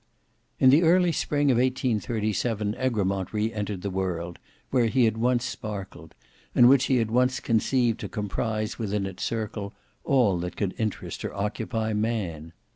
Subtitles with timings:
[0.59, 4.39] In the early spring of 1837, Egremont re entered the world,
[4.71, 6.15] where he had once sparkled,
[6.55, 11.23] and which he had once conceived to comprise within its circle all that could interest
[11.23, 12.51] or occupy man.